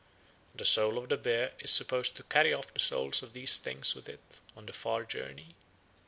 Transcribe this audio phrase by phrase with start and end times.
[0.55, 3.93] The soul of the bear is supposed to carry off the souls of these things
[3.93, 5.53] with it on the far journey.